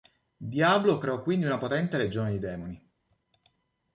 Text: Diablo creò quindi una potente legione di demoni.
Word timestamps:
Diablo 0.39 0.97
creò 0.97 1.21
quindi 1.21 1.45
una 1.45 1.59
potente 1.59 1.95
legione 1.99 2.31
di 2.31 2.39
demoni. 2.39 2.91